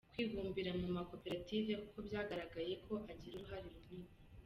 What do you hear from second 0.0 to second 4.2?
kwibumbira mu makoperative, kuko byagaragaye ko agira uruhare runini.